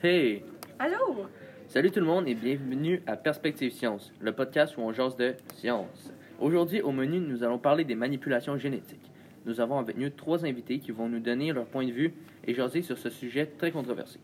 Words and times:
Hey! 0.00 0.44
Allô? 0.78 1.26
Salut 1.66 1.90
tout 1.90 1.98
le 1.98 2.06
monde 2.06 2.28
et 2.28 2.34
bienvenue 2.34 3.02
à 3.08 3.16
Perspective 3.16 3.72
Science, 3.72 4.12
le 4.20 4.30
podcast 4.30 4.76
où 4.76 4.82
on 4.82 4.92
jase 4.92 5.16
de 5.16 5.34
science. 5.56 6.12
Aujourd'hui, 6.38 6.80
au 6.80 6.92
menu, 6.92 7.18
nous 7.18 7.42
allons 7.42 7.58
parler 7.58 7.84
des 7.84 7.96
manipulations 7.96 8.56
génétiques. 8.56 9.10
Nous 9.44 9.60
avons 9.60 9.76
avec 9.76 9.96
nous 9.96 10.08
trois 10.10 10.46
invités 10.46 10.78
qui 10.78 10.92
vont 10.92 11.08
nous 11.08 11.18
donner 11.18 11.52
leur 11.52 11.66
point 11.66 11.84
de 11.84 11.90
vue 11.90 12.14
et 12.46 12.54
jaser 12.54 12.82
sur 12.82 12.96
ce 12.96 13.10
sujet 13.10 13.46
très 13.58 13.72
controversé. 13.72 14.20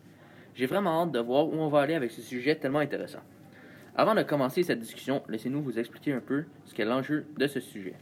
J'ai 0.55 0.67
vraiment 0.67 1.03
hâte 1.03 1.11
de 1.11 1.19
voir 1.19 1.49
où 1.49 1.55
on 1.55 1.67
va 1.67 1.81
aller 1.81 1.95
avec 1.95 2.13
ce 2.13 2.23
sujet 2.23 2.55
tellement 2.55 2.79
intéressant. 2.79 3.23
Avant 3.97 4.15
de 4.15 4.23
commencer 4.23 4.63
cette 4.63 4.79
discussion, 4.79 5.25
laissez-nous 5.29 5.61
vous 5.61 5.81
expliquer 5.81 6.13
un 6.13 6.21
peu 6.21 6.45
ce 6.67 6.73
qu'est 6.73 6.85
l'enjeu 6.85 7.27
de 7.37 7.49
ce 7.49 7.59
sujet. 7.59 7.95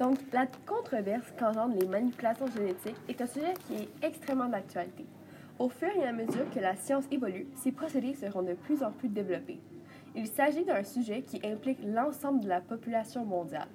Donc, 0.00 0.16
la 0.32 0.46
controverse 0.64 1.34
qu'engendrent 1.38 1.76
les 1.78 1.86
manipulations 1.86 2.46
génétiques 2.46 2.96
est 3.10 3.20
un 3.20 3.26
sujet 3.26 3.52
qui 3.66 3.74
est 3.74 3.88
extrêmement 4.06 4.48
d'actualité. 4.48 5.04
Au 5.60 5.68
fur 5.68 5.88
et 5.96 6.04
à 6.04 6.12
mesure 6.12 6.50
que 6.50 6.58
la 6.58 6.74
science 6.74 7.04
évolue, 7.12 7.46
ces 7.54 7.70
procédés 7.70 8.14
seront 8.14 8.42
de 8.42 8.54
plus 8.54 8.82
en 8.82 8.90
plus 8.90 9.08
développés. 9.08 9.60
Il 10.16 10.26
s'agit 10.26 10.64
d'un 10.64 10.82
sujet 10.82 11.22
qui 11.22 11.40
implique 11.46 11.78
l'ensemble 11.84 12.40
de 12.40 12.48
la 12.48 12.60
population 12.60 13.24
mondiale. 13.24 13.68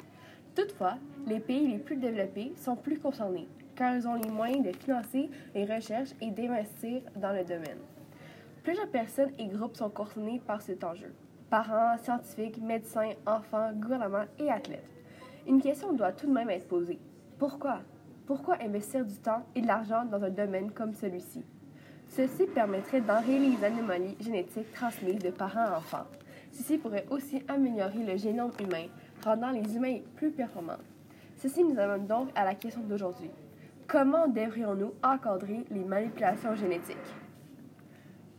Toutefois, 0.56 0.96
les 1.26 1.40
pays 1.40 1.70
les 1.70 1.78
plus 1.78 1.96
développés 1.96 2.52
sont 2.58 2.76
plus 2.76 3.00
concernés, 3.00 3.48
car 3.78 3.96
ils 3.96 4.06
ont 4.10 4.16
les 4.16 4.30
moyens 4.30 4.66
de 4.66 4.76
financer 4.76 5.30
les 5.56 5.64
recherches 5.64 6.10
et 6.20 6.32
d'investir 6.32 7.02
dans 7.16 7.32
le 7.32 7.46
domaine. 7.46 7.80
Plusieurs 8.64 8.90
personnes 8.90 9.32
et 9.40 9.48
groupes 9.48 9.78
sont 9.78 9.90
concernés 9.90 10.42
par 10.46 10.62
cet 10.62 10.84
enjeu. 10.84 11.14
Parents, 11.50 11.98
scientifiques, 11.98 12.62
médecins, 12.62 13.14
enfants, 13.26 13.72
gouvernements 13.74 14.26
et 14.38 14.52
athlètes. 14.52 14.92
Une 15.48 15.62
question 15.62 15.94
doit 15.94 16.12
tout 16.12 16.28
de 16.28 16.34
même 16.34 16.50
être 16.50 16.68
posée. 16.68 17.00
Pourquoi? 17.38 17.80
Pourquoi 18.26 18.62
investir 18.62 19.06
du 19.06 19.16
temps 19.16 19.46
et 19.56 19.62
de 19.62 19.68
l'argent 19.68 20.04
dans 20.04 20.22
un 20.22 20.30
domaine 20.30 20.72
comme 20.72 20.94
celui-ci? 20.94 21.42
Ceci 22.10 22.48
permettrait 22.48 23.02
d'enrayer 23.02 23.40
les 23.40 23.64
anomalies 23.64 24.18
génétiques 24.20 24.74
transmises 24.74 25.20
de 25.20 25.30
parents 25.30 25.66
à 25.66 25.78
enfants. 25.78 26.08
Ceci 26.52 26.78
pourrait 26.78 27.06
aussi 27.12 27.44
améliorer 27.48 28.04
le 28.04 28.18
génome 28.18 28.52
humain, 28.60 28.88
rendant 29.24 29.52
les 29.52 29.76
humains 29.76 30.00
plus 30.16 30.32
performants. 30.32 30.80
Ceci 31.38 31.64
nous 31.64 31.80
amène 31.80 32.08
donc 32.08 32.30
à 32.36 32.44
la 32.44 32.56
question 32.56 32.82
d'aujourd'hui. 32.82 33.30
Comment 33.88 34.28
devrions-nous 34.28 34.94
encadrer 35.04 35.64
les 35.70 35.84
manipulations 35.84 36.56
génétiques? 36.56 36.98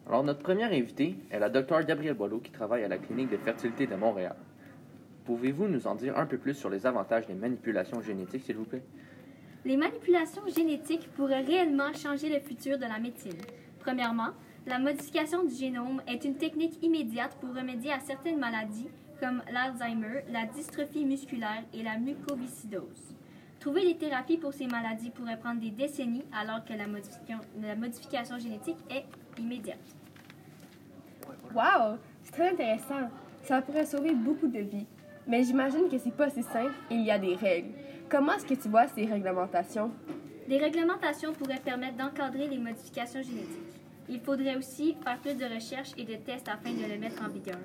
Alors, 0.07 0.25
notre 0.25 0.43
première 0.43 0.73
invitée 0.73 1.17
est 1.31 1.39
la 1.39 1.49
docteure 1.49 1.85
Gabrielle 1.85 2.15
Boileau 2.15 2.41
qui 2.41 2.51
travaille 2.51 2.83
à 2.83 2.89
la 2.89 2.99
clinique 2.99 3.31
de 3.31 3.37
fertilité 3.37 3.87
de 3.87 3.95
Montréal. 3.95 4.35
Pouvez-vous 5.25 5.69
nous 5.69 5.87
en 5.87 5.95
dire 5.95 6.19
un 6.19 6.27
peu 6.27 6.39
plus 6.39 6.55
sur 6.55 6.71
les 6.71 6.87
avantages 6.87 7.29
des 7.29 7.35
manipulations 7.35 8.01
génétiques, 8.01 8.45
s'il 8.45 8.57
vous 8.57 8.65
plaît? 8.65 8.83
Les 9.65 9.77
manipulations 9.77 10.47
génétiques 10.49 11.09
pourraient 11.13 11.43
réellement 11.43 11.93
changer 11.93 12.29
le 12.29 12.41
futur 12.41 12.79
de 12.79 12.85
la 12.85 12.99
médecine. 12.99 13.39
Premièrement, 13.81 14.31
la 14.67 14.79
modification 14.79 15.45
du 15.45 15.55
génome 15.55 16.03
est 16.07 16.25
une 16.25 16.37
technique 16.37 16.83
immédiate 16.83 17.37
pour 17.41 17.55
remédier 17.55 17.93
à 17.93 18.01
certaines 18.01 18.39
maladies 18.39 18.89
comme 19.19 19.43
l'Alzheimer, 19.53 20.25
la 20.31 20.47
dystrophie 20.47 21.05
musculaire 21.05 21.63
et 21.75 21.83
la 21.83 21.99
mucoviscidose. 21.99 23.15
Trouver 23.59 23.85
des 23.85 23.97
thérapies 23.97 24.39
pour 24.39 24.55
ces 24.55 24.67
maladies 24.67 25.11
pourrait 25.11 25.39
prendre 25.39 25.61
des 25.61 25.71
décennies 25.71 26.25
alors 26.33 26.65
que 26.65 26.73
la 26.73 26.87
modification, 27.77 28.39
génétique 28.39 28.79
est 28.91 29.05
immédiate. 29.39 29.79
Wow! 31.55 31.99
C'est 32.23 32.33
très 32.33 32.51
intéressant. 32.51 33.11
Ça 33.43 33.61
pourrait 33.61 33.85
sauver 33.85 34.15
beaucoup 34.15 34.47
de 34.47 34.61
vies. 34.61 34.87
Mais 35.27 35.45
j'imagine 35.45 35.89
que 35.91 35.99
c'est 35.99 36.15
pas 36.17 36.31
si 36.31 36.43
simple 36.43 36.73
et 36.91 36.95
il 36.95 37.05
y 37.05 37.11
a 37.11 37.19
des 37.19 37.35
règles. 37.35 37.73
Comment 38.09 38.33
est-ce 38.33 38.47
que 38.47 38.55
tu 38.55 38.69
vois 38.69 38.89
ces 38.89 39.05
réglementations? 39.05 39.91
Des 40.51 40.59
réglementations 40.59 41.33
pourraient 41.33 41.63
permettre 41.65 41.97
d'encadrer 41.97 42.49
les 42.49 42.59
modifications 42.59 43.23
génétiques. 43.23 43.79
Il 44.09 44.19
faudrait 44.19 44.57
aussi 44.57 44.97
faire 45.01 45.17
plus 45.21 45.35
de 45.35 45.45
recherches 45.45 45.93
et 45.97 46.03
de 46.03 46.17
tests 46.17 46.49
afin 46.49 46.73
de 46.73 46.93
le 46.93 46.99
mettre 46.99 47.23
en 47.23 47.29
vigueur. 47.29 47.61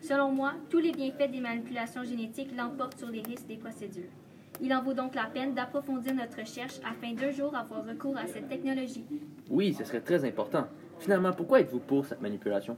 Selon 0.00 0.30
moi, 0.30 0.52
tous 0.70 0.78
les 0.78 0.92
bienfaits 0.92 1.32
des 1.32 1.40
manipulations 1.40 2.04
génétiques 2.04 2.56
l'emportent 2.56 2.96
sur 2.96 3.08
les 3.08 3.22
risques 3.22 3.48
des 3.48 3.56
procédures. 3.56 4.12
Il 4.60 4.72
en 4.72 4.84
vaut 4.84 4.92
donc 4.92 5.16
la 5.16 5.24
peine 5.24 5.52
d'approfondir 5.52 6.14
notre 6.14 6.38
recherche 6.38 6.78
afin 6.88 7.12
d'un 7.12 7.32
jour 7.32 7.56
avoir 7.56 7.84
recours 7.84 8.16
à 8.16 8.28
cette 8.28 8.48
technologie. 8.48 9.04
Oui, 9.50 9.74
ce 9.74 9.82
serait 9.82 10.00
très 10.00 10.24
important. 10.24 10.68
Finalement, 11.00 11.32
pourquoi 11.32 11.58
êtes-vous 11.58 11.80
pour 11.80 12.06
cette 12.06 12.22
manipulation? 12.22 12.76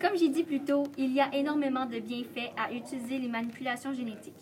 Comme 0.00 0.16
j'ai 0.16 0.30
dit 0.30 0.42
plus 0.42 0.60
tôt, 0.60 0.84
il 0.96 1.12
y 1.12 1.20
a 1.20 1.28
énormément 1.34 1.84
de 1.84 1.98
bienfaits 1.98 2.54
à 2.56 2.72
utiliser 2.72 3.18
les 3.18 3.28
manipulations 3.28 3.92
génétiques. 3.92 4.32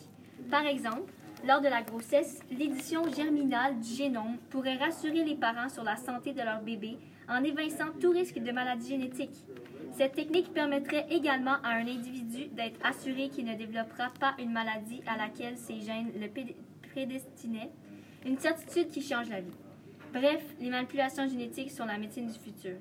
Par 0.48 0.64
exemple, 0.64 1.12
lors 1.46 1.60
de 1.60 1.68
la 1.68 1.82
grossesse, 1.82 2.40
l'édition 2.50 3.08
germinale 3.10 3.78
du 3.78 3.94
génome 3.94 4.38
pourrait 4.50 4.76
rassurer 4.76 5.24
les 5.24 5.36
parents 5.36 5.68
sur 5.68 5.84
la 5.84 5.96
santé 5.96 6.32
de 6.32 6.42
leur 6.42 6.60
bébé 6.62 6.98
en 7.28 7.44
évinçant 7.44 7.92
tout 8.00 8.10
risque 8.10 8.38
de 8.38 8.50
maladie 8.50 8.88
génétique. 8.88 9.44
Cette 9.92 10.14
technique 10.14 10.52
permettrait 10.52 11.06
également 11.10 11.56
à 11.62 11.70
un 11.70 11.86
individu 11.86 12.46
d'être 12.46 12.78
assuré 12.84 13.28
qu'il 13.28 13.46
ne 13.46 13.54
développera 13.54 14.10
pas 14.18 14.34
une 14.38 14.52
maladie 14.52 15.00
à 15.06 15.16
laquelle 15.16 15.56
ses 15.56 15.80
gènes 15.80 16.10
le 16.20 16.28
prédestinaient, 16.88 17.70
une 18.26 18.38
certitude 18.38 18.88
qui 18.88 19.02
change 19.02 19.28
la 19.28 19.40
vie. 19.40 19.56
Bref, 20.12 20.42
les 20.60 20.70
manipulations 20.70 21.28
génétiques 21.28 21.70
sont 21.70 21.84
la 21.84 21.98
médecine 21.98 22.26
du 22.26 22.38
futur. 22.38 22.76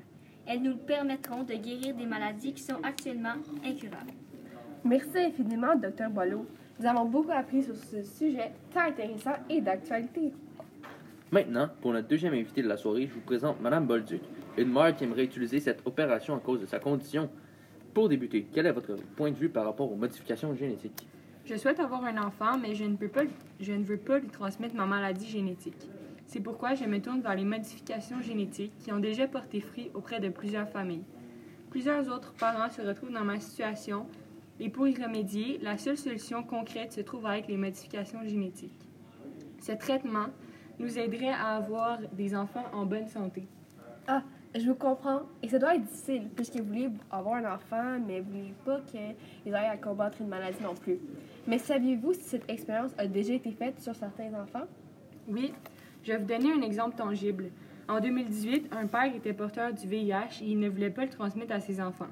Elles 0.45 0.61
nous 0.61 0.77
permettront 0.77 1.43
de 1.43 1.53
guérir 1.55 1.93
des 1.95 2.05
maladies 2.05 2.53
qui 2.53 2.63
sont 2.63 2.81
actuellement 2.83 3.35
incurables. 3.65 4.13
Merci 4.83 5.17
infiniment, 5.17 5.75
Dr. 5.75 6.09
Boileau. 6.09 6.45
Nous 6.79 6.85
avons 6.85 7.05
beaucoup 7.05 7.31
appris 7.31 7.63
sur 7.63 7.75
ce 7.75 8.03
sujet 8.03 8.51
tant 8.71 8.81
intéressant 8.81 9.33
et 9.49 9.61
d'actualité. 9.61 10.31
Maintenant, 11.31 11.69
pour 11.81 11.91
notre 11.91 12.07
deuxième 12.07 12.33
invité 12.33 12.61
de 12.61 12.67
la 12.67 12.77
soirée, 12.77 13.07
je 13.07 13.13
vous 13.13 13.21
présente 13.21 13.59
Madame 13.59 13.87
Bolduc, 13.87 14.21
une 14.57 14.71
mère 14.71 14.95
qui 14.95 15.03
aimerait 15.03 15.25
utiliser 15.25 15.59
cette 15.59 15.81
opération 15.85 16.35
à 16.35 16.39
cause 16.39 16.61
de 16.61 16.65
sa 16.65 16.79
condition. 16.79 17.29
Pour 17.93 18.09
débuter, 18.09 18.47
quel 18.53 18.67
est 18.67 18.71
votre 18.71 18.95
point 19.15 19.31
de 19.31 19.35
vue 19.35 19.49
par 19.49 19.65
rapport 19.65 19.91
aux 19.91 19.95
modifications 19.95 20.53
génétiques? 20.55 21.07
Je 21.45 21.55
souhaite 21.55 21.79
avoir 21.79 22.03
un 22.03 22.17
enfant, 22.17 22.57
mais 22.57 22.75
je 22.75 22.83
ne, 22.83 22.95
peux 22.95 23.07
pas, 23.07 23.23
je 23.59 23.73
ne 23.73 23.83
veux 23.83 23.97
pas 23.97 24.19
lui 24.19 24.27
transmettre 24.27 24.75
ma 24.75 24.85
maladie 24.85 25.27
génétique. 25.27 25.89
C'est 26.27 26.41
pourquoi 26.41 26.75
je 26.75 26.85
me 26.85 27.01
tourne 27.01 27.21
vers 27.21 27.35
les 27.35 27.45
modifications 27.45 28.21
génétiques 28.21 28.73
qui 28.79 28.91
ont 28.91 28.99
déjà 28.99 29.27
porté 29.27 29.61
fruit 29.61 29.89
auprès 29.95 30.19
de 30.19 30.29
plusieurs 30.29 30.69
familles. 30.69 31.05
Plusieurs 31.71 32.07
autres 32.09 32.33
parents 32.33 32.69
se 32.69 32.81
retrouvent 32.81 33.13
dans 33.13 33.23
ma 33.23 33.39
situation 33.39 34.05
et 34.59 34.69
pour 34.69 34.87
y 34.87 34.95
remédier, 34.95 35.59
la 35.61 35.77
seule 35.77 35.97
solution 35.97 36.43
concrète 36.43 36.93
se 36.93 37.01
trouve 37.01 37.25
avec 37.25 37.47
les 37.47 37.57
modifications 37.57 38.23
génétiques. 38.23 38.87
Ce 39.59 39.71
traitement 39.73 40.27
nous 40.79 40.97
aiderait 40.97 41.29
à 41.29 41.55
avoir 41.55 41.99
des 42.13 42.35
enfants 42.35 42.65
en 42.73 42.85
bonne 42.85 43.07
santé. 43.07 43.47
Ah, 44.07 44.23
je 44.55 44.65
vous 44.65 44.75
comprends. 44.75 45.21
Et 45.43 45.49
ça 45.49 45.59
doit 45.59 45.75
être 45.75 45.83
difficile, 45.83 46.29
puisque 46.35 46.55
vous 46.55 46.65
voulez 46.65 46.89
avoir 47.11 47.35
un 47.35 47.53
enfant, 47.53 47.99
mais 48.05 48.21
vous 48.21 48.31
ne 48.31 48.41
voulez 48.41 48.53
pas 48.65 48.81
qu'ils 48.81 49.53
aillent 49.53 49.65
à 49.65 49.77
combattre 49.77 50.21
une 50.21 50.27
maladie 50.27 50.61
non 50.63 50.73
plus. 50.73 50.99
Mais 51.45 51.57
saviez-vous 51.57 52.13
si 52.13 52.21
cette 52.21 52.49
expérience 52.49 52.91
a 52.97 53.07
déjà 53.07 53.33
été 53.33 53.51
faite 53.51 53.79
sur 53.79 53.95
certains 53.95 54.33
enfants? 54.33 54.65
Oui, 55.27 55.53
je 56.03 56.13
vais 56.13 56.17
vous 56.17 56.25
donner 56.25 56.51
un 56.51 56.61
exemple 56.61 56.95
tangible. 56.95 57.51
En 57.87 57.99
2018, 57.99 58.73
un 58.73 58.87
père 58.87 59.13
était 59.15 59.33
porteur 59.33 59.73
du 59.73 59.87
VIH 59.87 60.41
et 60.41 60.45
il 60.45 60.59
ne 60.59 60.69
voulait 60.69 60.89
pas 60.89 61.03
le 61.03 61.09
transmettre 61.09 61.53
à 61.53 61.59
ses 61.59 61.79
enfants. 61.81 62.07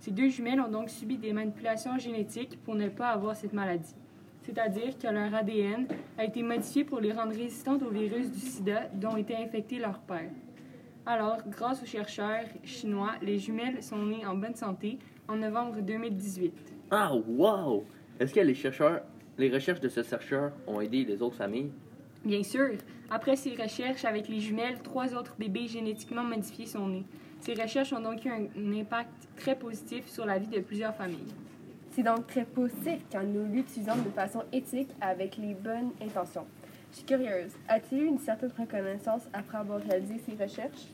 Ces 0.00 0.12
deux 0.12 0.30
jumelles 0.30 0.60
ont 0.60 0.70
donc 0.70 0.88
subi 0.88 1.18
des 1.18 1.34
manipulations 1.34 1.98
génétiques 1.98 2.58
pour 2.64 2.74
ne 2.74 2.88
pas 2.88 3.08
avoir 3.08 3.36
cette 3.36 3.52
maladie. 3.52 3.94
C'est-à-dire 4.42 4.96
que 4.96 5.06
leur 5.06 5.34
ADN 5.34 5.86
a 6.16 6.24
été 6.24 6.42
modifié 6.42 6.84
pour 6.84 7.00
les 7.00 7.12
rendre 7.12 7.36
résistantes 7.36 7.82
au 7.82 7.90
virus 7.90 8.30
du 8.30 8.38
sida 8.38 8.88
dont 8.94 9.18
était 9.18 9.36
infecté 9.36 9.78
leur 9.78 9.98
père. 10.00 10.30
Alors, 11.04 11.36
grâce 11.46 11.82
aux 11.82 11.86
chercheurs 11.86 12.46
chinois, 12.64 13.12
les 13.20 13.38
jumelles 13.38 13.82
sont 13.82 14.02
nées 14.06 14.24
en 14.24 14.34
bonne 14.34 14.54
santé 14.54 14.98
en 15.28 15.36
novembre 15.36 15.82
2018. 15.82 16.54
Ah, 16.90 17.12
wow! 17.14 17.84
Est-ce 18.18 18.32
que 18.32 18.40
les 18.40 18.54
chercheurs, 18.54 19.02
les 19.36 19.50
recherches 19.50 19.80
de 19.80 19.88
ce 19.90 20.02
chercheur 20.02 20.52
ont 20.66 20.80
aidé 20.80 21.04
les 21.04 21.20
autres 21.20 21.36
familles? 21.36 21.72
Bien 22.24 22.42
sûr, 22.42 22.70
après 23.10 23.36
ces 23.36 23.54
recherches 23.54 24.06
avec 24.06 24.28
les 24.28 24.40
jumelles, 24.40 24.78
trois 24.82 25.14
autres 25.14 25.36
bébés 25.38 25.66
génétiquement 25.66 26.24
modifiés 26.24 26.66
sont 26.66 26.88
nés. 26.88 27.04
Ces 27.40 27.54
recherches 27.54 27.92
ont 27.92 28.00
donc 28.00 28.24
eu 28.24 28.28
un, 28.28 28.80
impact 28.80 29.10
très 29.36 29.56
positif 29.56 30.06
sur 30.08 30.26
la 30.26 30.38
vie 30.38 30.46
de 30.46 30.60
plusieurs 30.60 30.94
familles. 30.94 31.34
C'est 31.92 32.02
donc 32.02 32.26
très 32.26 32.44
positif 32.44 33.00
quand 33.10 33.22
nous 33.22 33.52
l'utilisons 33.52 33.96
de 33.96 34.10
façon 34.10 34.44
éthique 34.52 34.90
avec 35.00 35.36
les 35.38 35.54
bonnes 35.54 35.90
intentions. 36.02 36.46
Je 36.90 36.96
suis 36.96 37.04
curieuse, 37.04 37.52
as-tu 37.68 37.96
eu 37.96 38.06
une 38.06 38.18
certaine 38.18 38.52
reconnaissance 38.56 39.22
après 39.32 39.58
avoir 39.58 39.80
réalisé 39.80 40.20
ces 40.26 40.42
recherches? 40.42 40.88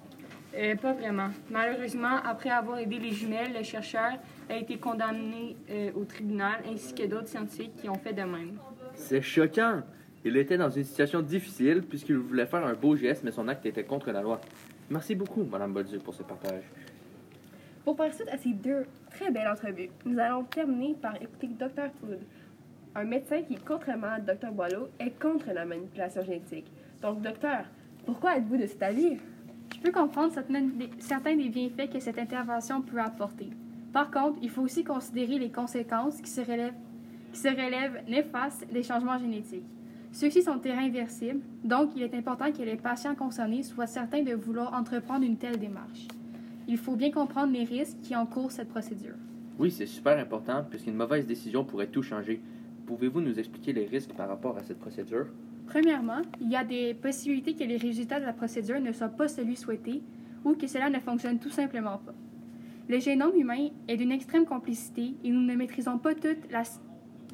Euh, 0.56 0.75
pas 0.76 0.93
vraiment. 0.93 1.28
Malheureusement, 1.50 2.16
après 2.25 2.50
avoir 2.50 2.78
aidé 2.78 2.99
les 2.99 3.10
jumelles, 3.10 3.52
le 3.52 3.62
chercheur 3.62 4.12
a 4.49 4.56
été 4.56 4.78
condamné 4.78 5.56
euh, 5.70 5.90
au 5.94 6.04
tribunal 6.04 6.62
ainsi 6.70 6.94
que 6.94 7.06
d'autres 7.06 7.28
scientifiques 7.28 7.76
qui 7.76 7.88
ont 7.88 7.99
fait 7.99 8.12
de 8.12 8.22
même. 8.22 8.58
C'est 8.94 9.20
choquant! 9.20 9.82
Il 10.25 10.37
était 10.37 10.56
dans 10.56 10.70
une 10.70 10.84
situation 10.84 11.22
difficile 11.22 11.82
puisqu'il 11.82 12.16
voulait 12.16 12.46
faire 12.46 12.64
un 12.64 12.75
beau 12.75 12.96
geste, 12.96 13.22
mais 13.22 13.31
son 13.31 13.49
acte 13.49 13.66
était 13.66 13.84
contre 13.84 14.10
la 14.10 14.22
loi. 14.22 14.40
Merci 14.88 15.17
beaucoup, 15.17 15.43
Mme 15.43 15.73
Bolduc, 15.73 16.03
pour 16.03 16.15
ce 16.15 16.23
partage. 16.23 16.62
Pour 17.85 17.97
faire 17.97 18.15
suite 18.15 18.29
à 18.29 18.38
ces 18.38 18.53
deux 18.53 18.87
très 19.11 19.31
belles 19.33 19.49
entrevues, 19.49 19.91
nous 20.05 20.19
allons 20.19 20.44
terminer 20.44 20.94
par 20.94 21.17
écouter 21.17 21.49
Dr. 21.49 21.91
Food, 21.99 22.21
un 22.94 23.05
médecin 23.05 23.43
qui, 23.43 23.56
contrairement 23.56 24.12
à 24.12 24.21
Dr. 24.21 24.53
Boileau, 24.53 24.88
est 25.00 25.19
contre 25.21 25.53
la 25.53 25.65
manipulation 25.65 26.23
génétique. 26.23 26.71
Donc, 27.03 27.21
docteur, 27.21 27.65
pourquoi 28.05 28.37
êtes-vous 28.37 28.56
de 28.59 28.67
cet 28.67 28.83
avis? 28.83 29.19
Je 29.75 29.81
peux 29.81 29.91
comprendre 29.91 30.33
certains 30.33 31.37
des 31.37 31.49
bienfaits 31.49 31.93
que 31.93 31.99
cette 31.99 32.19
intervention 32.19 32.81
peut 32.81 33.00
apporter. 33.00 33.50
Par 33.93 34.11
contre, 34.11 34.38
il 34.41 34.50
faut 34.50 34.62
aussi 34.62 34.85
considérer 34.85 35.38
les 35.38 35.50
conséquences 35.50 36.21
qui 36.21 36.31
se 36.31 36.41
relèvent, 36.41 36.75
qui 37.33 37.41
se 37.41 37.49
relèvent 37.49 38.05
néfastes 38.09 38.67
des 38.73 38.85
changements 38.85 39.19
génétiques. 39.19 39.67
Ceux-ci 40.16 40.40
sont 40.40 40.58
irréversibles, 40.64 41.42
donc 41.62 41.90
il 41.94 42.02
est 42.02 42.14
important 42.14 42.50
que 42.50 42.62
les 42.62 42.76
patients 42.76 43.14
concernés 43.14 43.62
soient 43.62 43.86
certains 43.86 44.22
de 44.22 44.32
vouloir 44.32 44.72
entreprendre 44.72 45.26
une 45.26 45.36
telle 45.36 45.58
démarche. 45.58 46.08
Il 46.66 46.78
faut 46.78 46.96
bien 46.96 47.10
comprendre 47.10 47.52
les 47.52 47.64
risques 47.64 47.98
qui 48.02 48.16
encourent 48.16 48.50
cette 48.50 48.70
procédure. 48.70 49.16
Oui, 49.58 49.70
c'est 49.70 49.84
super 49.84 50.18
important 50.18 50.64
puisqu'une 50.70 50.94
mauvaise 50.94 51.26
décision 51.26 51.66
pourrait 51.66 51.88
tout 51.88 52.00
changer. 52.02 52.40
Pouvez-vous 52.86 53.20
nous 53.20 53.38
expliquer 53.38 53.74
les 53.74 53.84
risques 53.84 54.14
par 54.14 54.28
rapport 54.30 54.56
à 54.56 54.62
cette 54.62 54.78
procédure? 54.78 55.26
Premièrement, 55.66 56.22
il 56.40 56.48
y 56.50 56.56
a 56.56 56.64
des 56.64 56.94
possibilités 56.94 57.52
que 57.54 57.64
les 57.64 57.76
résultats 57.76 58.18
de 58.18 58.24
la 58.24 58.32
procédure 58.32 58.80
ne 58.80 58.92
soient 58.92 59.10
pas 59.10 59.28
celui 59.28 59.54
souhaité 59.54 60.02
ou 60.46 60.54
que 60.54 60.66
cela 60.66 60.88
ne 60.88 60.98
fonctionne 60.98 61.38
tout 61.38 61.50
simplement 61.50 61.98
pas. 61.98 62.14
Le 62.88 62.98
génome 63.00 63.36
humain 63.36 63.68
est 63.86 63.98
d'une 63.98 64.12
extrême 64.12 64.46
complicité 64.46 65.14
et 65.22 65.30
nous 65.30 65.42
ne 65.42 65.54
maîtrisons 65.54 65.98
pas 65.98 66.14
toutes 66.14 66.50
la- 66.50 66.62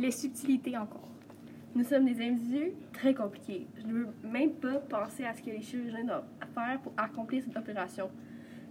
les 0.01 0.11
subtilités 0.11 0.77
encore. 0.77 1.11
Nous 1.75 1.85
sommes 1.85 2.05
des 2.05 2.21
individus 2.23 2.73
très 2.93 3.15
compliqués. 3.15 3.67
Je 3.81 3.87
ne 3.87 3.93
veux 3.93 4.09
même 4.25 4.51
pas 4.51 4.75
penser 4.75 5.25
à 5.25 5.35
ce 5.35 5.41
que 5.41 5.51
les 5.51 5.63
chirurgiens 5.63 6.05
doivent 6.05 6.27
faire 6.55 6.79
pour 6.83 6.93
accomplir 6.99 7.43
cette 7.43 7.57
opération. 7.57 8.11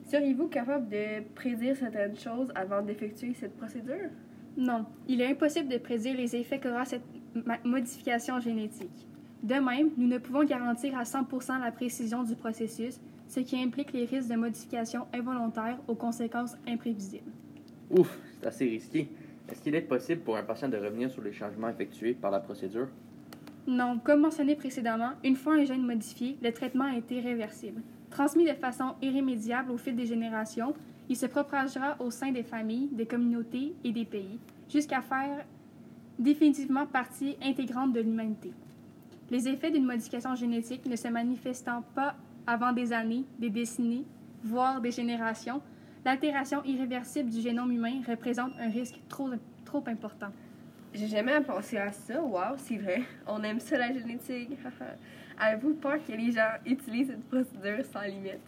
Seriez-vous 0.05 0.47
capable 0.47 0.87
de 0.87 1.21
prédire 1.33 1.75
certaines 1.75 2.15
choses 2.15 2.51
avant 2.53 2.81
d'effectuer 2.83 3.33
cette 3.33 3.57
procédure? 3.57 4.09
Non, 4.55 4.85
il 5.07 5.21
est 5.21 5.27
impossible 5.27 5.69
de 5.69 5.77
prédire 5.77 6.15
les 6.15 6.35
effets 6.35 6.59
qu'aura 6.59 6.85
cette 6.85 7.03
modification 7.63 8.39
génétique. 8.39 9.07
De 9.41 9.55
même, 9.55 9.89
nous 9.97 10.07
ne 10.07 10.19
pouvons 10.19 10.43
garantir 10.43 10.95
à 10.95 11.03
100 11.05 11.27
la 11.63 11.71
précision 11.71 12.21
du 12.21 12.35
processus, 12.35 12.99
ce 13.27 13.39
qui 13.39 13.57
implique 13.57 13.93
les 13.93 14.05
risques 14.05 14.29
de 14.29 14.35
modification 14.35 15.07
involontaire 15.13 15.79
aux 15.87 15.95
conséquences 15.95 16.55
imprévisibles. 16.67 17.31
Ouf, 17.89 18.19
c'est 18.39 18.47
assez 18.47 18.65
risqué. 18.65 19.09
Est-ce 19.49 19.61
qu'il 19.61 19.75
est 19.75 19.81
possible 19.81 20.21
pour 20.21 20.37
un 20.37 20.43
patient 20.43 20.69
de 20.69 20.77
revenir 20.77 21.09
sur 21.09 21.21
les 21.21 21.33
changements 21.33 21.69
effectués 21.69 22.13
par 22.13 22.31
la 22.31 22.39
procédure? 22.39 22.87
Non, 23.67 23.99
comme 24.03 24.21
mentionné 24.21 24.55
précédemment, 24.55 25.11
une 25.23 25.35
fois 25.35 25.53
un 25.53 25.65
gène 25.65 25.85
modifié, 25.85 26.37
le 26.41 26.51
traitement 26.51 26.87
est 26.87 27.09
irréversible. 27.11 27.81
Transmis 28.09 28.45
de 28.45 28.53
façon 28.53 28.95
irrémédiable 29.01 29.71
au 29.71 29.77
fil 29.77 29.95
des 29.95 30.05
générations, 30.05 30.73
il 31.09 31.15
se 31.15 31.25
propagera 31.25 31.95
au 31.99 32.09
sein 32.09 32.31
des 32.31 32.43
familles, 32.43 32.89
des 32.91 33.05
communautés 33.05 33.73
et 33.83 33.91
des 33.91 34.05
pays, 34.05 34.39
jusqu'à 34.69 35.01
faire 35.01 35.45
définitivement 36.17 36.85
partie 36.85 37.37
intégrante 37.41 37.93
de 37.93 38.01
l'humanité. 38.01 38.51
Les 39.29 39.47
effets 39.47 39.71
d'une 39.71 39.85
modification 39.85 40.35
génétique 40.35 40.85
ne 40.85 40.95
se 40.95 41.07
manifestant 41.07 41.83
pas 41.95 42.15
avant 42.47 42.73
des 42.73 42.91
années, 42.91 43.25
des 43.39 43.49
décennies, 43.49 44.05
voire 44.43 44.81
des 44.81 44.91
générations, 44.91 45.61
l'altération 46.05 46.63
irréversible 46.63 47.29
du 47.29 47.41
génome 47.41 47.71
humain 47.71 48.01
représente 48.07 48.51
un 48.59 48.69
risque 48.69 48.99
trop, 49.09 49.29
trop 49.65 49.83
important. 49.87 50.29
J'ai 50.93 51.07
jamais 51.07 51.39
pensé 51.41 51.77
à 51.77 51.91
ça. 51.91 52.21
Wow, 52.21 52.57
c'est 52.57 52.77
vrai. 52.77 53.01
On 53.25 53.41
aime 53.43 53.59
ça 53.59 53.77
la 53.77 53.93
génétique. 53.93 54.49
Avez-vous 55.39 55.75
peur 55.75 55.97
que 56.05 56.11
les 56.11 56.31
gens 56.31 56.49
utilisent 56.65 57.07
cette 57.07 57.23
procédure 57.23 57.85
sans 57.85 58.01
limite? 58.01 58.39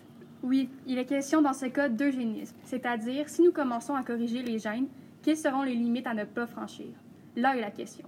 Oui, 0.43 0.69
il 0.85 0.97
est 0.97 1.05
question 1.05 1.41
dans 1.41 1.53
ce 1.53 1.67
cas 1.67 1.87
d'eugénisme, 1.87 2.57
c'est-à-dire 2.65 3.29
si 3.29 3.41
nous 3.41 3.53
commençons 3.53 3.95
à 3.95 4.03
corriger 4.03 4.43
les 4.43 4.59
gènes, 4.59 4.87
quelles 5.23 5.37
seront 5.37 5.63
les 5.63 5.73
limites 5.73 6.05
à 6.05 6.13
ne 6.13 6.25
pas 6.25 6.45
franchir? 6.45 6.87
Là 7.37 7.55
est 7.55 7.61
la 7.61 7.71
question. 7.71 8.05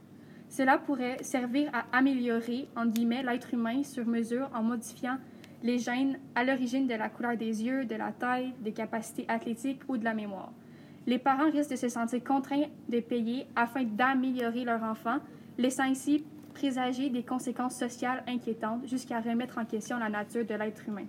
Cela 0.49 0.77
pourrait 0.77 1.17
servir 1.23 1.69
à 1.73 1.85
améliorer, 1.97 2.67
en 2.75 2.85
guillemets, 2.85 3.23
l'être 3.23 3.53
humain 3.53 3.83
sur 3.83 4.05
mesure 4.05 4.49
en 4.53 4.63
modifiant 4.63 5.17
les 5.63 5.77
gènes 5.79 6.19
à 6.35 6.43
l'origine 6.43 6.87
de 6.87 6.93
la 6.93 7.09
couleur 7.09 7.35
des 7.37 7.63
yeux, 7.63 7.85
de 7.85 7.95
la 7.95 8.11
taille, 8.11 8.53
des 8.61 8.71
capacités 8.71 9.25
athlétiques 9.27 9.81
ou 9.87 9.97
de 9.97 10.03
la 10.03 10.13
mémoire. 10.13 10.51
Les 11.07 11.19
parents 11.19 11.49
risquent 11.51 11.71
de 11.71 11.75
se 11.75 11.89
sentir 11.89 12.23
contraints 12.23 12.65
de 12.89 12.99
payer 12.99 13.45
afin 13.55 13.83
d'améliorer 13.83 14.63
leur 14.63 14.83
enfant, 14.83 15.17
laissant 15.57 15.83
ainsi 15.83 16.23
présager 16.53 17.09
des 17.09 17.23
conséquences 17.23 17.75
sociales 17.77 18.23
inquiétantes 18.27 18.87
jusqu'à 18.87 19.19
remettre 19.19 19.57
en 19.57 19.65
question 19.65 19.97
la 19.99 20.09
nature 20.09 20.45
de 20.45 20.53
l'être 20.55 20.87
humain. 20.87 21.05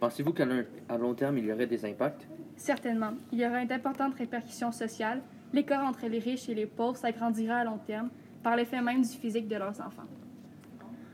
Pensez-vous 0.00 0.32
qu'à 0.32 0.44
long- 0.44 1.14
terme, 1.14 1.38
il 1.38 1.46
y 1.46 1.52
aurait 1.52 1.66
des 1.66 1.84
impacts? 1.84 2.26
Certainement, 2.56 3.12
il 3.32 3.40
y 3.40 3.46
aura 3.46 3.64
d'importantes 3.64 4.14
répercussions 4.14 4.72
sociales. 4.72 5.22
L'écart 5.52 5.84
entre 5.86 6.06
les 6.06 6.18
riches 6.18 6.48
et 6.48 6.54
les 6.54 6.66
pauvres 6.66 6.96
s'agrandira 6.96 7.56
à 7.58 7.64
long 7.64 7.78
terme 7.78 8.08
par 8.42 8.56
l'effet 8.56 8.80
même 8.80 9.02
du 9.02 9.08
physique 9.08 9.48
de 9.48 9.56
leurs 9.56 9.80
enfants. 9.80 10.06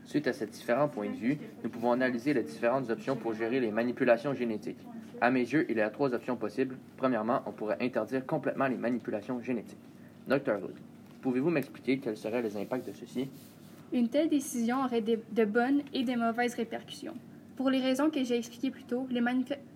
Suite 0.05 0.27
à 0.27 0.33
ces 0.33 0.45
différents 0.45 0.87
points 0.87 1.09
de 1.09 1.15
vue, 1.15 1.37
nous 1.63 1.69
pouvons 1.69 1.91
analyser 1.91 2.33
les 2.33 2.43
différentes 2.43 2.89
options 2.89 3.15
pour 3.15 3.33
gérer 3.33 3.59
les 3.59 3.71
manipulations 3.71 4.33
génétiques. 4.33 4.79
À 5.19 5.31
mes 5.31 5.41
yeux, 5.41 5.65
il 5.69 5.77
y 5.77 5.81
a 5.81 5.89
trois 5.89 6.13
options 6.13 6.35
possibles. 6.35 6.77
Premièrement, 6.97 7.41
on 7.45 7.51
pourrait 7.51 7.77
interdire 7.81 8.25
complètement 8.25 8.67
les 8.67 8.77
manipulations 8.77 9.41
génétiques. 9.41 9.79
Dr. 10.27 10.57
Hood, 10.63 10.75
pouvez-vous 11.21 11.49
m'expliquer 11.49 11.97
quels 11.97 12.17
seraient 12.17 12.41
les 12.41 12.55
impacts 12.57 12.87
de 12.87 12.93
ceci? 12.93 13.29
Une 13.93 14.09
telle 14.09 14.29
décision 14.29 14.83
aurait 14.83 15.01
de, 15.01 15.45
bonnes 15.45 15.81
et 15.93 16.03
de 16.03 16.13
mauvaises 16.13 16.55
répercussions. 16.55 17.15
Pour 17.55 17.69
les 17.69 17.79
raisons 17.79 18.09
que 18.09 18.23
j'ai 18.23 18.37
expliquées 18.37 18.71
plus 18.71 18.83
tôt, 18.83 19.07
les, 19.09 19.23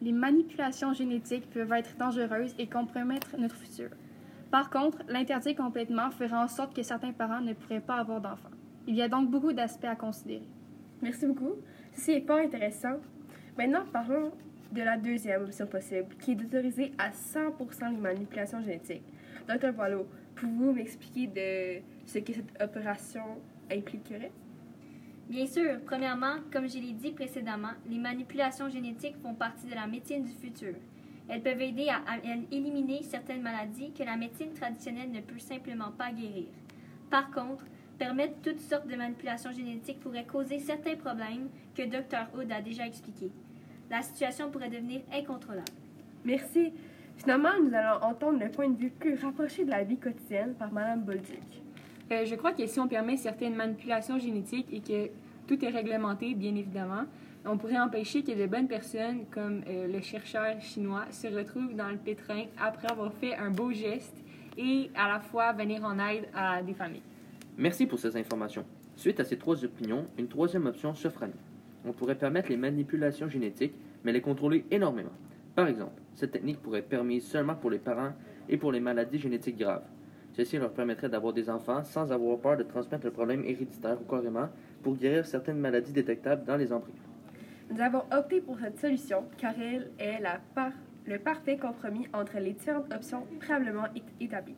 les 0.01 0.11
manipulations 0.11 0.93
génétiques 0.93 1.49
peuvent 1.49 1.71
être 1.71 1.95
dangereuses 1.97 2.53
et 2.59 2.67
compromettre 2.67 3.37
notre 3.37 3.55
futur. 3.55 3.89
Par 4.51 4.69
contre, 4.69 4.97
l'interdire 5.07 5.55
complètement 5.55 6.11
fera 6.11 6.43
en 6.43 6.47
sorte 6.47 6.75
que 6.75 6.83
certains 6.83 7.13
parents 7.13 7.41
ne 7.41 7.53
pourraient 7.53 7.79
pas 7.79 7.95
avoir 7.95 8.19
d'enfants. 8.19 8.49
Il 8.87 8.95
y 8.95 9.01
a 9.01 9.07
donc 9.07 9.29
beaucoup 9.29 9.53
d'aspects 9.53 9.85
à 9.85 9.95
considérer. 9.95 10.47
Merci 11.01 11.27
beaucoup. 11.27 11.55
Ceci 11.93 12.11
est 12.11 12.21
pas 12.21 12.41
intéressant. 12.41 12.97
Maintenant, 13.57 13.83
parlons 13.91 14.31
de 14.71 14.81
la 14.81 14.97
deuxième 14.97 15.43
option 15.43 15.67
possible, 15.67 16.15
qui 16.19 16.31
est 16.31 16.35
d'autoriser 16.35 16.91
à 16.97 17.09
100% 17.09 17.91
les 17.91 17.97
manipulations 17.97 18.61
génétiques. 18.61 19.03
Dr. 19.47 19.71
Boileau, 19.73 20.07
pouvez-vous 20.35 20.73
m'expliquer 20.73 21.27
de 21.27 21.81
ce 22.05 22.19
que 22.19 22.33
cette 22.33 22.61
opération 22.61 23.23
impliquerait? 23.71 24.31
Bien 25.29 25.45
sûr, 25.45 25.79
premièrement, 25.85 26.35
comme 26.51 26.67
je 26.67 26.79
l'ai 26.79 26.93
dit 26.93 27.11
précédemment, 27.11 27.73
les 27.87 27.99
manipulations 27.99 28.69
génétiques 28.69 29.15
font 29.21 29.35
partie 29.35 29.67
de 29.67 29.75
la 29.75 29.87
médecine 29.87 30.23
du 30.23 30.31
futur. 30.31 30.73
Elles 31.27 31.43
peuvent 31.43 31.61
aider 31.61 31.87
à, 31.89 31.97
à 32.11 32.17
éliminer 32.51 33.03
certaines 33.03 33.41
maladies 33.41 33.91
que 33.91 34.03
la 34.03 34.17
médecine 34.17 34.53
traditionnelle 34.53 35.11
ne 35.11 35.21
peut 35.21 35.37
simplement 35.37 35.91
pas 35.91 36.11
guérir. 36.11 36.47
Par 37.11 37.29
contre, 37.29 37.65
permettre 37.99 38.33
toutes 38.41 38.61
sortes 38.61 38.87
de 38.87 38.95
manipulations 38.95 39.51
génétiques 39.51 39.99
pourrait 39.99 40.25
causer 40.25 40.57
certains 40.57 40.95
problèmes 40.95 41.49
que 41.75 41.83
Dr. 41.83 42.33
Hood 42.33 42.51
a 42.51 42.61
déjà 42.61 42.87
expliqués. 42.87 43.31
La 43.91 44.01
situation 44.01 44.49
pourrait 44.49 44.69
devenir 44.69 45.01
incontrôlable. 45.13 45.67
Merci. 46.23 46.71
Finalement, 47.17 47.49
nous 47.61 47.73
allons 47.75 48.01
entendre 48.01 48.39
le 48.39 48.49
point 48.49 48.69
de 48.69 48.77
vue 48.77 48.89
plus 48.89 49.15
rapproché 49.15 49.65
de 49.65 49.69
la 49.69 49.83
vie 49.83 49.97
quotidienne 49.97 50.53
par 50.53 50.71
Mme 50.71 51.01
Bolduc. 51.01 51.61
Euh, 52.11 52.25
je 52.25 52.35
crois 52.35 52.53
que 52.53 52.65
si 52.65 52.79
on 52.79 52.87
permet 52.87 53.17
certaines 53.17 53.55
manipulations 53.55 54.17
génétiques 54.17 54.67
et 54.71 54.79
que 54.79 55.11
tout 55.45 55.63
est 55.63 55.69
réglementé, 55.69 56.33
bien 56.33 56.55
évidemment, 56.55 57.03
on 57.45 57.57
pourrait 57.57 57.79
empêcher 57.79 58.23
que 58.23 58.31
de 58.31 58.45
bonnes 58.45 58.67
personnes, 58.67 59.25
comme 59.31 59.61
euh, 59.67 59.87
le 59.87 60.01
chercheur 60.01 60.61
chinois, 60.61 61.05
se 61.11 61.27
retrouvent 61.27 61.75
dans 61.75 61.89
le 61.89 61.97
pétrin 61.97 62.43
après 62.61 62.89
avoir 62.89 63.11
fait 63.13 63.35
un 63.35 63.49
beau 63.49 63.71
geste 63.71 64.15
et 64.57 64.89
à 64.95 65.09
la 65.09 65.19
fois 65.19 65.51
venir 65.51 65.83
en 65.83 65.99
aide 65.99 66.27
à 66.33 66.61
des 66.61 66.73
familles. 66.73 67.03
Merci 67.59 67.85
pour 67.85 67.99
ces 67.99 68.15
informations. 68.15 68.63
Suite 68.95 69.19
à 69.19 69.25
ces 69.25 69.37
trois 69.37 69.65
opinions, 69.65 70.07
une 70.17 70.29
troisième 70.29 70.65
option 70.65 70.95
s'offre 70.95 71.23
à 71.23 71.27
nous. 71.27 71.33
On 71.85 71.91
pourrait 71.91 72.15
permettre 72.15 72.47
les 72.47 72.55
manipulations 72.55 73.27
génétiques, 73.27 73.75
mais 74.05 74.13
les 74.13 74.21
contrôler 74.21 74.63
énormément. 74.71 75.11
Par 75.55 75.67
exemple, 75.67 76.01
cette 76.13 76.31
technique 76.31 76.61
pourrait 76.61 76.79
être 76.79 76.87
permise 76.87 77.25
seulement 77.27 77.55
pour 77.55 77.69
les 77.69 77.77
parents 77.79 78.13
et 78.47 78.55
pour 78.55 78.71
les 78.71 78.79
maladies 78.79 79.19
génétiques 79.19 79.57
graves. 79.57 79.83
Ceci 80.31 80.57
leur 80.57 80.71
permettrait 80.71 81.09
d'avoir 81.09 81.33
des 81.33 81.49
enfants 81.49 81.83
sans 81.83 82.13
avoir 82.13 82.37
peur 82.37 82.55
de 82.55 82.63
transmettre 82.63 83.03
le 83.03 83.11
problème 83.11 83.43
héréditaire 83.43 83.97
ou 84.01 84.09
carrément 84.09 84.47
pour 84.81 84.95
guérir 84.95 85.25
certaines 85.25 85.59
maladies 85.59 85.91
détectables 85.91 86.45
dans 86.45 86.55
les 86.55 86.71
embryons. 86.71 86.95
Nous 87.69 87.81
avons 87.81 88.03
opté 88.17 88.39
pour 88.39 88.57
cette 88.57 88.79
solution 88.79 89.25
car 89.37 89.53
elle 89.59 89.91
est 89.99 90.21
le 91.05 91.19
parfait 91.19 91.57
compromis 91.57 92.07
entre 92.13 92.39
les 92.39 92.53
différentes 92.53 92.93
options 92.93 93.27
préalablement 93.41 93.87
établies. 94.21 94.55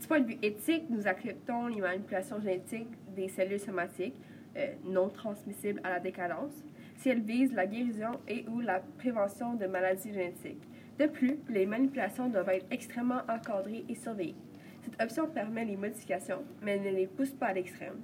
Du 0.00 0.06
point 0.06 0.20
de 0.20 0.26
vue 0.26 0.38
éthique, 0.42 0.84
nous 0.90 1.06
acceptons 1.06 1.68
les 1.68 1.80
manipulations 1.80 2.40
génétiques 2.40 2.90
des 3.14 3.28
cellules 3.28 3.60
somatiques 3.60 4.20
euh, 4.56 4.72
non 4.84 5.08
transmissibles 5.08 5.80
à 5.84 5.90
la 5.90 6.00
décadence 6.00 6.52
si 6.96 7.08
elles 7.08 7.22
visent 7.22 7.52
la 7.52 7.66
guérison 7.66 8.12
et 8.28 8.44
ou 8.48 8.60
la 8.60 8.80
prévention 8.98 9.54
de 9.54 9.66
maladies 9.66 10.12
génétiques. 10.12 10.62
De 10.98 11.06
plus, 11.06 11.38
les 11.48 11.66
manipulations 11.66 12.28
doivent 12.28 12.48
être 12.50 12.66
extrêmement 12.70 13.20
encadrées 13.28 13.84
et 13.88 13.94
surveillées. 13.94 14.36
Cette 14.82 15.02
option 15.02 15.26
permet 15.28 15.64
les 15.64 15.76
modifications, 15.76 16.44
mais 16.62 16.78
ne 16.78 16.90
les 16.90 17.06
pousse 17.06 17.32
pas 17.32 17.46
à 17.46 17.52
l'extrême. 17.52 18.00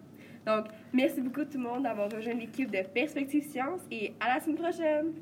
Donc, 0.47 0.67
merci 0.93 1.21
beaucoup 1.21 1.45
tout 1.45 1.59
le 1.59 1.65
monde 1.65 1.85
d'avoir 1.85 2.11
rejoint 2.11 2.35
l'équipe 2.35 2.71
de 2.71 2.83
Perspective 2.83 3.45
Science 3.45 3.81
et 3.91 4.13
à 4.21 4.35
la 4.35 4.41
semaine 4.41 4.59
prochaine! 4.59 5.13